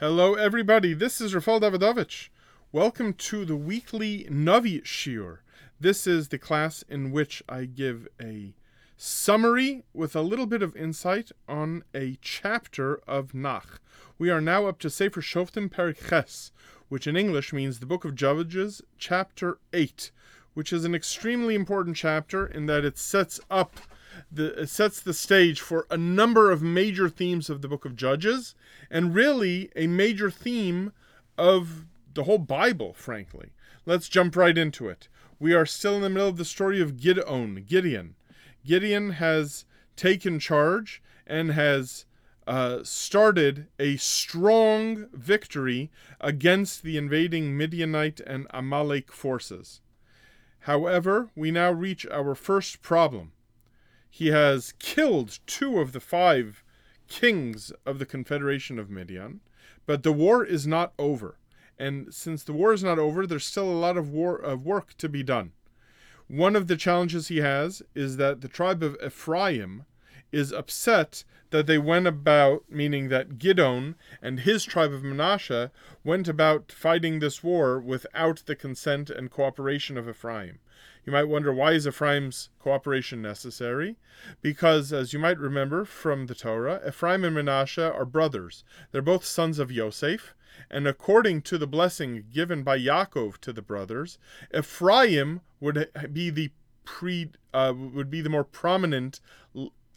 Hello, 0.00 0.32
everybody. 0.32 0.94
This 0.94 1.20
is 1.20 1.34
Rafal 1.34 1.60
Davidovich. 1.60 2.30
Welcome 2.72 3.12
to 3.12 3.44
the 3.44 3.54
weekly 3.54 4.26
Navi 4.30 4.82
Shiur. 4.82 5.40
This 5.78 6.06
is 6.06 6.28
the 6.28 6.38
class 6.38 6.82
in 6.88 7.10
which 7.10 7.42
I 7.46 7.66
give 7.66 8.08
a 8.18 8.54
summary 8.96 9.84
with 9.92 10.16
a 10.16 10.22
little 10.22 10.46
bit 10.46 10.62
of 10.62 10.74
insight 10.74 11.32
on 11.46 11.84
a 11.94 12.16
chapter 12.22 13.02
of 13.06 13.34
Nach. 13.34 13.78
We 14.18 14.30
are 14.30 14.40
now 14.40 14.64
up 14.64 14.78
to 14.78 14.88
Sefer 14.88 15.20
Shoftim 15.20 15.68
Perek 15.68 16.08
Ches, 16.08 16.50
which 16.88 17.06
in 17.06 17.14
English 17.14 17.52
means 17.52 17.78
the 17.78 17.84
Book 17.84 18.06
of 18.06 18.14
Judges, 18.14 18.80
chapter 18.96 19.58
8, 19.74 20.12
which 20.54 20.72
is 20.72 20.86
an 20.86 20.94
extremely 20.94 21.54
important 21.54 21.94
chapter 21.98 22.46
in 22.46 22.64
that 22.64 22.86
it 22.86 22.96
sets 22.96 23.38
up 23.50 23.78
the, 24.30 24.66
sets 24.66 25.00
the 25.00 25.14
stage 25.14 25.60
for 25.60 25.86
a 25.90 25.96
number 25.96 26.50
of 26.50 26.62
major 26.62 27.08
themes 27.08 27.50
of 27.50 27.62
the 27.62 27.68
book 27.68 27.84
of 27.84 27.96
Judges, 27.96 28.54
and 28.90 29.14
really 29.14 29.70
a 29.76 29.86
major 29.86 30.30
theme 30.30 30.92
of 31.38 31.86
the 32.14 32.24
whole 32.24 32.38
Bible, 32.38 32.92
frankly. 32.92 33.50
Let's 33.86 34.08
jump 34.08 34.36
right 34.36 34.56
into 34.56 34.88
it. 34.88 35.08
We 35.38 35.54
are 35.54 35.66
still 35.66 35.96
in 35.96 36.02
the 36.02 36.10
middle 36.10 36.28
of 36.28 36.36
the 36.36 36.44
story 36.44 36.80
of 36.80 37.00
Gideon. 37.00 37.64
Gideon. 37.66 38.14
Gideon 38.64 39.12
has 39.12 39.64
taken 39.96 40.38
charge 40.38 41.02
and 41.26 41.52
has 41.52 42.04
uh, 42.46 42.80
started 42.82 43.68
a 43.78 43.96
strong 43.96 45.06
victory 45.12 45.90
against 46.20 46.82
the 46.82 46.96
invading 46.96 47.56
Midianite 47.56 48.20
and 48.20 48.46
Amalek 48.50 49.12
forces. 49.12 49.80
However, 50.60 51.30
we 51.34 51.50
now 51.50 51.70
reach 51.70 52.06
our 52.06 52.34
first 52.34 52.82
problem. 52.82 53.32
He 54.10 54.28
has 54.28 54.74
killed 54.78 55.38
two 55.46 55.78
of 55.78 55.92
the 55.92 56.00
five 56.00 56.64
kings 57.08 57.72
of 57.86 57.98
the 57.98 58.06
Confederation 58.06 58.78
of 58.78 58.90
Midian, 58.90 59.40
but 59.86 60.02
the 60.02 60.12
war 60.12 60.44
is 60.44 60.66
not 60.66 60.92
over. 60.98 61.38
And 61.78 62.12
since 62.12 62.42
the 62.42 62.52
war 62.52 62.72
is 62.72 62.84
not 62.84 62.98
over, 62.98 63.26
there's 63.26 63.46
still 63.46 63.70
a 63.70 63.72
lot 63.72 63.96
of 63.96 64.10
war 64.10 64.36
of 64.36 64.66
work 64.66 64.96
to 64.98 65.08
be 65.08 65.22
done. 65.22 65.52
One 66.28 66.54
of 66.54 66.66
the 66.66 66.76
challenges 66.76 67.28
he 67.28 67.38
has 67.38 67.82
is 67.94 68.16
that 68.18 68.40
the 68.40 68.48
tribe 68.48 68.82
of 68.82 68.96
Ephraim 69.04 69.86
is 70.32 70.52
upset 70.52 71.24
that 71.50 71.66
they 71.66 71.78
went 71.78 72.06
about, 72.06 72.64
meaning 72.68 73.08
that 73.08 73.38
Gidon 73.38 73.96
and 74.22 74.40
his 74.40 74.64
tribe 74.64 74.92
of 74.92 75.02
Manasseh 75.02 75.70
went 76.04 76.28
about 76.28 76.72
fighting 76.72 77.18
this 77.18 77.42
war 77.42 77.80
without 77.80 78.42
the 78.46 78.56
consent 78.56 79.10
and 79.10 79.30
cooperation 79.30 79.98
of 79.98 80.08
Ephraim. 80.08 80.60
You 81.04 81.12
might 81.12 81.24
wonder 81.24 81.52
why 81.52 81.72
is 81.72 81.86
Ephraim's 81.86 82.50
cooperation 82.58 83.22
necessary? 83.22 83.96
Because, 84.42 84.92
as 84.92 85.12
you 85.12 85.18
might 85.18 85.38
remember 85.38 85.84
from 85.84 86.26
the 86.26 86.34
Torah, 86.34 86.80
Ephraim 86.86 87.24
and 87.24 87.34
Manasseh 87.34 87.92
are 87.92 88.04
brothers. 88.04 88.64
They're 88.92 89.02
both 89.02 89.24
sons 89.24 89.58
of 89.58 89.72
Yosef, 89.72 90.34
and 90.70 90.86
according 90.86 91.42
to 91.42 91.58
the 91.58 91.66
blessing 91.66 92.24
given 92.32 92.62
by 92.62 92.78
Yaakov 92.78 93.38
to 93.38 93.52
the 93.52 93.62
brothers, 93.62 94.18
Ephraim 94.56 95.40
would 95.58 95.90
be 96.12 96.30
the 96.30 96.50
pre 96.84 97.30
uh, 97.52 97.72
would 97.76 98.10
be 98.10 98.20
the 98.20 98.28
more 98.28 98.44
prominent 98.44 99.20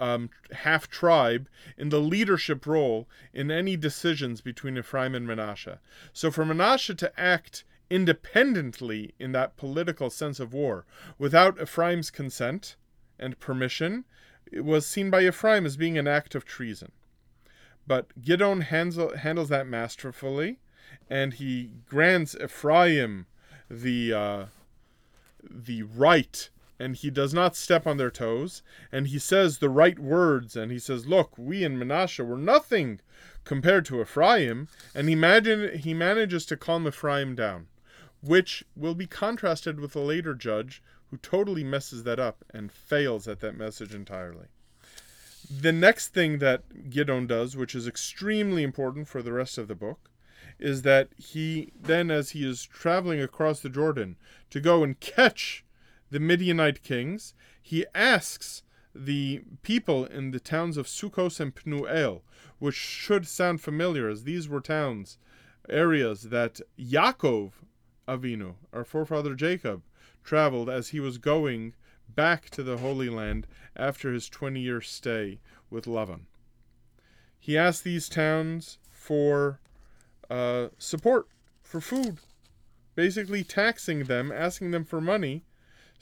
um, 0.00 0.30
half 0.52 0.88
tribe 0.88 1.48
in 1.76 1.90
the 1.90 2.00
leadership 2.00 2.66
role 2.66 3.08
in 3.32 3.50
any 3.50 3.76
decisions 3.76 4.40
between 4.40 4.78
Ephraim 4.78 5.14
and 5.14 5.26
Manasseh. 5.26 5.78
So 6.12 6.30
for 6.30 6.44
Manasseh 6.44 6.94
to 6.96 7.20
act 7.20 7.64
independently 7.90 9.14
in 9.18 9.32
that 9.32 9.56
political 9.56 10.10
sense 10.10 10.40
of 10.40 10.54
war 10.54 10.86
without 11.18 11.60
Ephraim's 11.60 12.10
consent 12.10 12.76
and 13.18 13.38
permission 13.38 14.04
was 14.52 14.86
seen 14.86 15.10
by 15.10 15.22
Ephraim 15.22 15.66
as 15.66 15.76
being 15.76 15.98
an 15.98 16.08
act 16.08 16.34
of 16.34 16.44
treason. 16.44 16.92
But 17.86 18.06
handles, 18.16 19.14
handles 19.16 19.48
that 19.48 19.66
masterfully, 19.66 20.58
and 21.08 21.34
he 21.34 21.70
grants 21.86 22.36
Ephraim 22.42 23.26
the 23.68 24.12
uh, 24.12 24.44
the 25.42 25.82
right 25.82 26.50
and 26.80 26.96
he 26.96 27.10
does 27.10 27.34
not 27.34 27.54
step 27.54 27.86
on 27.86 27.98
their 27.98 28.10
toes, 28.10 28.62
and 28.90 29.08
he 29.08 29.18
says 29.18 29.58
the 29.58 29.68
right 29.68 29.98
words, 29.98 30.56
and 30.56 30.72
he 30.72 30.78
says, 30.78 31.06
Look, 31.06 31.36
we 31.36 31.62
in 31.62 31.78
Manasseh 31.78 32.24
were 32.24 32.38
nothing 32.38 33.00
compared 33.44 33.84
to 33.84 34.00
Ephraim, 34.00 34.66
and 34.94 35.06
he, 35.06 35.12
imagine, 35.12 35.76
he 35.78 35.92
manages 35.92 36.46
to 36.46 36.56
calm 36.56 36.88
Ephraim 36.88 37.34
down, 37.34 37.66
which 38.22 38.64
will 38.74 38.94
be 38.94 39.06
contrasted 39.06 39.78
with 39.78 39.94
a 39.94 40.00
later 40.00 40.34
judge 40.34 40.82
who 41.10 41.18
totally 41.18 41.62
messes 41.62 42.04
that 42.04 42.18
up 42.18 42.46
and 42.54 42.72
fails 42.72 43.28
at 43.28 43.40
that 43.40 43.58
message 43.58 43.94
entirely. 43.94 44.46
The 45.50 45.72
next 45.72 46.14
thing 46.14 46.38
that 46.38 46.88
Gideon 46.88 47.26
does, 47.26 47.58
which 47.58 47.74
is 47.74 47.86
extremely 47.86 48.62
important 48.62 49.06
for 49.06 49.20
the 49.20 49.34
rest 49.34 49.58
of 49.58 49.68
the 49.68 49.74
book, 49.74 50.08
is 50.58 50.80
that 50.82 51.08
he 51.18 51.72
then, 51.78 52.10
as 52.10 52.30
he 52.30 52.48
is 52.48 52.64
traveling 52.64 53.20
across 53.20 53.60
the 53.60 53.68
Jordan 53.68 54.16
to 54.48 54.60
go 54.60 54.82
and 54.82 54.98
catch 54.98 55.64
the 56.10 56.20
Midianite 56.20 56.82
kings, 56.82 57.34
he 57.62 57.86
asks 57.94 58.62
the 58.94 59.42
people 59.62 60.04
in 60.04 60.32
the 60.32 60.40
towns 60.40 60.76
of 60.76 60.86
Sukkos 60.86 61.38
and 61.40 61.54
Pnuel, 61.54 62.22
which 62.58 62.74
should 62.74 63.26
sound 63.26 63.60
familiar 63.60 64.08
as 64.08 64.24
these 64.24 64.48
were 64.48 64.60
towns, 64.60 65.18
areas 65.68 66.24
that 66.24 66.60
Yaakov 66.78 67.52
Avinu, 68.08 68.54
our 68.72 68.84
forefather 68.84 69.34
Jacob, 69.34 69.82
traveled 70.24 70.68
as 70.68 70.88
he 70.88 71.00
was 71.00 71.18
going 71.18 71.74
back 72.08 72.50
to 72.50 72.62
the 72.62 72.78
Holy 72.78 73.08
Land 73.08 73.46
after 73.76 74.12
his 74.12 74.28
20 74.28 74.60
year 74.60 74.80
stay 74.80 75.38
with 75.70 75.84
Lavan. 75.84 76.22
He 77.38 77.56
asked 77.56 77.84
these 77.84 78.08
towns 78.08 78.78
for 78.90 79.60
uh, 80.28 80.68
support, 80.76 81.28
for 81.62 81.80
food, 81.80 82.18
basically 82.94 83.44
taxing 83.44 84.04
them, 84.04 84.32
asking 84.32 84.72
them 84.72 84.84
for 84.84 85.00
money 85.00 85.44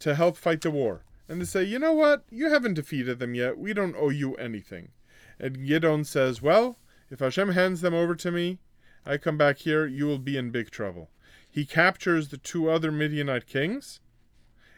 to 0.00 0.14
help 0.14 0.36
fight 0.36 0.60
the 0.60 0.70
war 0.70 1.04
and 1.28 1.40
to 1.40 1.46
say, 1.46 1.62
you 1.62 1.78
know 1.78 1.92
what, 1.92 2.24
you 2.30 2.50
haven't 2.50 2.74
defeated 2.74 3.18
them 3.18 3.34
yet. 3.34 3.58
We 3.58 3.72
don't 3.72 3.96
owe 3.96 4.10
you 4.10 4.34
anything. 4.34 4.90
And 5.38 5.66
Gideon 5.66 6.04
says, 6.04 6.42
well, 6.42 6.78
if 7.10 7.20
Hashem 7.20 7.52
hands 7.52 7.80
them 7.80 7.94
over 7.94 8.14
to 8.14 8.30
me, 8.30 8.58
I 9.04 9.16
come 9.16 9.36
back 9.36 9.58
here, 9.58 9.86
you 9.86 10.06
will 10.06 10.18
be 10.18 10.36
in 10.36 10.50
big 10.50 10.70
trouble. 10.70 11.10
He 11.50 11.64
captures 11.64 12.28
the 12.28 12.38
two 12.38 12.70
other 12.70 12.92
Midianite 12.92 13.46
kings 13.46 14.00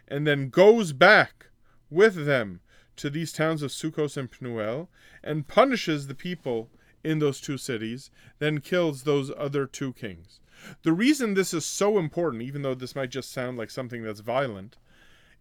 and 0.08 0.26
then 0.26 0.50
goes 0.50 0.92
back 0.92 1.47
with 1.91 2.26
them 2.26 2.60
to 2.97 3.10
these 3.10 3.32
towns 3.32 3.62
of 3.62 3.70
Sukkos 3.70 4.16
and 4.16 4.30
Pnuel 4.30 4.88
and 5.22 5.48
punishes 5.48 6.06
the 6.06 6.14
people 6.14 6.70
in 7.03 7.19
those 7.19 7.41
two 7.41 7.58
cities, 7.58 8.10
then 8.38 8.60
kills 8.60 9.03
those 9.03 9.30
other 9.36 9.66
two 9.66 9.92
kings. 9.92 10.41
The 10.82 10.92
reason 10.92 11.34
this 11.34 11.53
is 11.53 11.66
so 11.66 11.98
important, 11.98 12.42
even 12.42 12.62
though 12.62 12.74
this 12.74 12.97
might 12.97 13.10
just 13.10 13.32
sound 13.32 13.58
like 13.58 13.70
something 13.70 14.03
that's 14.03 14.20
violent, 14.20 14.76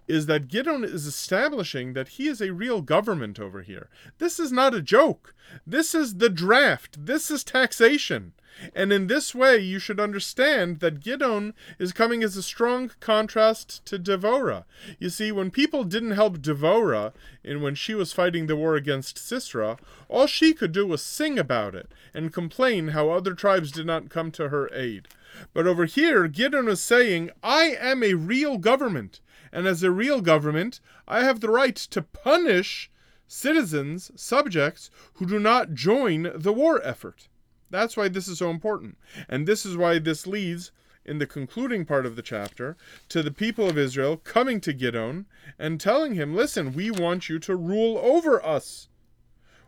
is 0.08 0.26
that 0.26 0.48
Gideon 0.48 0.84
is 0.84 1.06
establishing 1.06 1.94
that 1.94 2.10
he 2.10 2.28
is 2.28 2.42
a 2.42 2.54
real 2.54 2.82
government 2.82 3.40
over 3.40 3.62
here. 3.62 3.90
This 4.18 4.40
is 4.40 4.52
not 4.52 4.74
a 4.74 4.82
joke. 4.82 5.34
This 5.66 5.96
is 5.96 6.18
the 6.18 6.30
draft. 6.30 7.06
This 7.06 7.32
is 7.32 7.44
taxation. 7.44 8.34
And 8.76 8.94
in 8.94 9.08
this 9.08 9.34
way, 9.34 9.58
you 9.58 9.80
should 9.80 10.00
understand 10.00 10.80
that 10.80 11.00
Gideon 11.00 11.54
is 11.80 11.92
coming 11.92 12.24
as 12.24 12.38
a 12.38 12.44
strong 12.44 12.92
contrast 13.00 13.84
to 13.86 13.98
Devora. 13.98 14.66
You 15.00 15.10
see, 15.10 15.32
when 15.32 15.50
people 15.50 15.84
didn't 15.84 16.12
help 16.12 16.38
Devora 16.38 17.14
in 17.44 17.62
when 17.62 17.76
she 17.76 17.96
was 17.96 18.14
fighting 18.14 18.46
the 18.46 18.56
war 18.56 18.76
against 18.76 19.18
Sisera, 19.18 19.78
all 20.08 20.28
she 20.28 20.54
could 20.54 20.72
do 20.72 20.86
was 20.86 21.02
sing 21.02 21.40
about 21.40 21.74
it 21.74 21.92
and 22.14 22.32
complain 22.32 22.90
how 22.90 23.10
other 23.10 23.34
tribes 23.34 23.72
did 23.72 23.88
not 23.88 24.10
come 24.10 24.30
to 24.32 24.50
her 24.50 24.70
aid. 24.74 25.08
But 25.54 25.66
over 25.66 25.86
here, 25.86 26.28
Gideon 26.28 26.68
is 26.68 26.80
saying, 26.80 27.32
I 27.42 27.76
am 27.80 28.04
a 28.04 28.14
real 28.14 28.60
government 28.60 29.20
and 29.54 29.68
as 29.68 29.84
a 29.84 29.92
real 29.92 30.20
government, 30.20 30.80
I 31.08 31.24
have 31.24 31.40
the 31.40 31.52
right 31.52 31.76
to 31.76 32.02
punish 32.02 32.90
citizens, 33.28 34.12
subjects, 34.16 34.90
who 35.14 35.28
do 35.28 35.40
not 35.40 35.76
join 35.76 36.32
the 36.36 36.52
war 36.52 36.82
effort. 36.84 37.30
That's 37.70 37.96
why 37.96 38.08
this 38.08 38.28
is 38.28 38.40
so 38.40 38.50
important. 38.50 38.98
And 39.30 39.48
this 39.48 39.64
is 39.64 39.78
why 39.78 40.00
this 40.00 40.26
leads, 40.26 40.72
in 41.06 41.20
the 41.20 41.28
concluding 41.28 41.86
part 41.86 42.08
of 42.08 42.16
the 42.16 42.24
chapter, 42.24 42.76
to 43.10 43.22
the 43.22 43.32
people 43.32 43.70
of 43.70 43.78
Israel 43.78 44.18
coming 44.18 44.60
to 44.62 44.74
Gideon 44.74 45.28
and 45.60 45.80
telling 45.80 46.16
him, 46.16 46.36
Listen, 46.36 46.74
we 46.74 46.90
want 46.90 47.30
you 47.30 47.38
to 47.40 47.56
rule 47.56 48.00
over 48.00 48.44
us. 48.44 48.90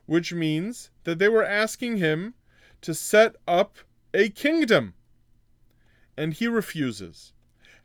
Which 0.08 0.34
means 0.34 0.90
that 1.04 1.20
they 1.20 1.30
were 1.30 1.46
asking 1.46 1.98
him 1.98 2.34
to 2.82 2.96
set 2.96 3.36
up 3.48 3.78
a 4.16 4.30
kingdom. 4.30 4.96
And 6.18 6.34
he 6.34 6.48
refuses. 6.48 7.34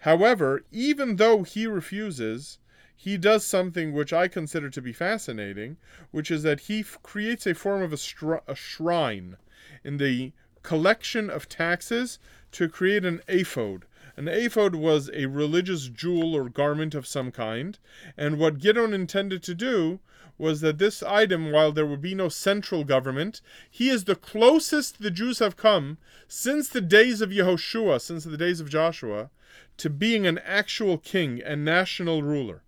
However, 0.01 0.63
even 0.73 1.17
though 1.17 1.43
he 1.43 1.67
refuses, 1.67 2.59
he 2.97 3.17
does 3.17 3.45
something 3.45 3.93
which 3.93 4.13
I 4.13 4.29
consider 4.29 4.71
to 4.71 4.83
be 4.83 4.93
fascinating, 4.93 5.77
which 6.11 6.31
is 6.31 6.43
that 6.43 6.61
he 6.61 6.81
f- 6.81 6.99
creates 7.03 7.47
a 7.47 7.55
form 7.55 7.83
of 7.83 7.93
a, 7.93 7.97
str- 7.99 8.37
a 8.47 8.55
shrine 8.55 9.37
in 9.85 9.99
the 9.99 10.33
collection 10.63 11.29
of 11.29 11.49
taxes 11.49 12.19
to 12.53 12.69
create 12.69 13.05
an 13.05 13.21
ephod. 13.29 13.85
An 14.21 14.29
ephod 14.29 14.75
was 14.75 15.09
a 15.15 15.25
religious 15.25 15.89
jewel 15.89 16.35
or 16.35 16.51
garment 16.51 16.95
of 16.95 17.07
some 17.07 17.33
kind, 17.33 17.79
and 18.19 18.39
what 18.39 18.59
Gideon 18.59 18.93
intended 18.93 19.43
to 19.45 19.55
do 19.55 20.01
was 20.37 20.61
that 20.61 20.77
this 20.77 21.03
item, 21.03 21.51
while 21.51 21.73
there 21.73 21.87
would 21.87 22.03
be 22.03 22.15
no 22.15 22.29
central 22.29 22.85
government, 22.85 23.41
he 23.71 23.89
is 23.89 24.05
the 24.05 24.15
closest 24.15 25.01
the 25.01 25.11
Jews 25.11 25.39
have 25.39 25.57
come 25.57 25.97
since 26.29 26.69
the 26.69 26.83
days 26.83 27.23
of 27.23 27.31
Yehoshua, 27.31 27.99
since 27.99 28.25
the 28.25 28.37
days 28.37 28.61
of 28.61 28.69
Joshua, 28.69 29.31
to 29.79 29.89
being 29.89 30.27
an 30.27 30.37
actual 30.45 30.99
king 30.99 31.41
and 31.41 31.65
national 31.65 32.23
ruler. 32.23 32.63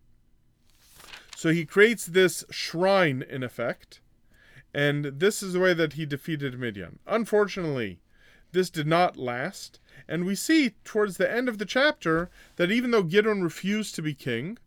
So 1.36 1.50
he 1.50 1.66
creates 1.66 2.06
this 2.06 2.46
shrine, 2.50 3.22
in 3.28 3.42
effect, 3.42 4.00
and 4.72 5.04
this 5.04 5.42
is 5.42 5.52
the 5.52 5.60
way 5.60 5.74
that 5.74 5.92
he 5.92 6.06
defeated 6.06 6.58
Midian. 6.58 6.98
Unfortunately, 7.06 8.00
this 8.52 8.70
did 8.70 8.86
not 8.86 9.16
last, 9.16 9.80
and 10.08 10.24
we 10.24 10.34
see 10.34 10.74
towards 10.84 11.16
the 11.16 11.30
end 11.30 11.48
of 11.48 11.58
the 11.58 11.64
chapter 11.64 12.30
that 12.56 12.70
even 12.70 12.90
though 12.90 13.02
Gideon 13.02 13.42
refused 13.42 13.94
to 13.94 14.02
be 14.02 14.14
king, 14.14 14.58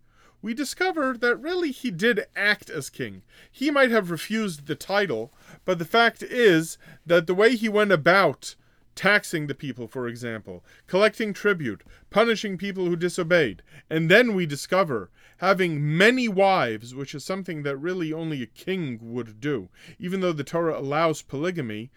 we 0.41 0.53
discover 0.53 1.17
that 1.17 1.37
really 1.37 1.71
he 1.71 1.89
did 1.89 2.25
act 2.35 2.69
as 2.69 2.89
king. 2.89 3.23
He 3.51 3.71
might 3.71 3.89
have 3.91 4.11
refused 4.11 4.67
the 4.67 4.75
title, 4.75 5.33
but 5.65 5.79
the 5.79 5.85
fact 5.85 6.21
is 6.21 6.77
that 7.05 7.25
the 7.25 7.33
way 7.33 7.55
he 7.55 7.69
went 7.69 7.91
about 7.91 8.55
taxing 8.95 9.47
the 9.47 9.55
people, 9.55 9.87
for 9.87 10.07
example, 10.07 10.63
collecting 10.87 11.33
tribute, 11.33 11.83
punishing 12.09 12.57
people 12.57 12.85
who 12.85 12.95
disobeyed, 12.95 13.61
and 13.89 14.09
then 14.09 14.33
we 14.33 14.45
discover 14.45 15.09
having 15.37 15.97
many 15.97 16.27
wives, 16.27 16.95
which 16.95 17.13
is 17.13 17.23
something 17.23 17.63
that 17.63 17.75
really 17.77 18.13
only 18.13 18.41
a 18.41 18.47
king 18.47 18.99
would 19.01 19.41
do. 19.41 19.67
Even 19.99 20.21
though 20.21 20.31
the 20.31 20.43
Torah 20.43 20.79
allows 20.79 21.21
polygamy, 21.21 21.91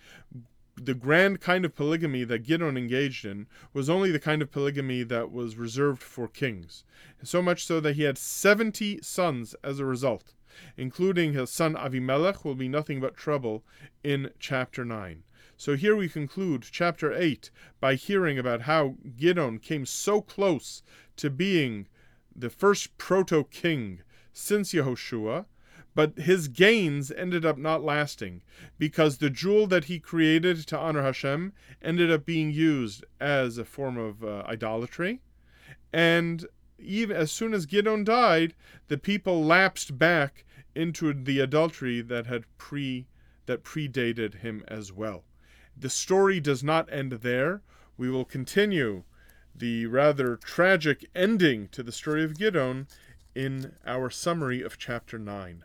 the 0.85 0.95
grand 0.95 1.41
kind 1.41 1.65
of 1.65 1.75
polygamy 1.75 2.25
that 2.25 2.47
Gideon 2.47 2.77
engaged 2.77 3.25
in 3.25 3.47
was 3.73 3.91
only 3.91 4.11
the 4.11 4.19
kind 4.19 4.43
of 4.43 4.51
polygamy 4.51 5.03
that 5.05 5.33
was 5.33 5.57
reserved 5.57 6.03
for 6.03 6.29
kings. 6.29 6.85
So 7.23 7.43
much 7.43 7.65
so 7.65 7.81
that 7.81 7.97
he 7.97 8.03
had 8.03 8.19
70 8.19 9.01
sons 9.03 9.55
as 9.65 9.79
a 9.79 9.85
result, 9.85 10.35
including 10.77 11.33
his 11.33 11.51
son 11.51 11.75
Avimelech, 11.75 12.43
who 12.43 12.51
will 12.51 12.57
be 12.57 12.69
nothing 12.69 13.01
but 13.01 13.17
trouble 13.17 13.65
in 14.03 14.31
chapter 14.39 14.85
9. 14.85 15.25
So 15.57 15.75
here 15.75 15.97
we 15.97 16.09
conclude 16.09 16.67
chapter 16.71 17.13
8 17.13 17.51
by 17.81 17.97
hearing 17.97 18.39
about 18.39 18.63
how 18.63 18.95
Gideon 19.17 19.59
came 19.59 19.87
so 19.87 20.21
close 20.21 20.83
to 21.17 21.31
being 21.31 21.89
the 22.35 22.51
first 22.51 22.97
proto 22.97 23.45
king 23.45 24.03
since 24.33 24.73
Yehoshua 24.73 25.47
but 25.95 26.19
his 26.19 26.49
gains 26.49 27.11
ended 27.11 27.45
up 27.45 27.59
not 27.59 27.83
lasting 27.83 28.43
because 28.79 29.19
the 29.19 29.31
jewel 29.31 29.67
that 29.67 29.85
he 29.85 29.99
created 29.99 30.59
to 30.67 30.79
honor 30.79 31.03
Hashem 31.03 31.53
ended 31.83 32.11
up 32.11 32.25
being 32.25 32.51
used 32.51 33.05
as 33.21 33.59
a 33.59 33.65
form 33.65 33.97
of 33.97 34.23
uh, 34.23 34.45
idolatry. 34.47 35.21
And 35.93 36.47
even 36.79 37.17
as 37.17 37.33
soon 37.33 37.53
as 37.55 37.67
Gideon 37.67 38.05
died, 38.05 38.55
the 38.87 38.99
people 38.99 39.45
lapsed 39.45 39.99
back 39.99 40.45
into 40.75 41.13
the 41.13 41.43
idolatry 41.43 42.01
that 42.03 42.27
had 42.27 42.45
pre 42.57 43.07
that 43.47 43.65
predated 43.65 44.35
him 44.35 44.63
as 44.69 44.93
well. 44.93 45.25
The 45.77 45.91
story 45.91 46.39
does 46.39 46.63
not 46.63 46.93
end 46.93 47.13
there. 47.13 47.63
We 47.97 48.11
will 48.11 48.25
continue 48.25 49.05
the 49.55 49.87
rather 49.87 50.37
tragic 50.37 51.07
ending 51.15 51.69
to 51.69 51.83
the 51.83 51.93
story 51.93 52.23
of 52.23 52.39
Gideon 52.39 52.87
in 53.35 53.75
our 53.87 54.11
summary 54.11 54.63
of 54.63 54.79
chapter 54.79 55.19
9. 55.19 55.65